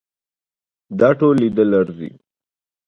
دا 0.99 1.09
ټول 1.19 1.33
لیدل 1.41 1.69
ارزي. 1.79 2.11